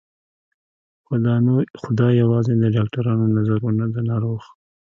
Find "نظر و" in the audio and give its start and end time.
3.37-3.69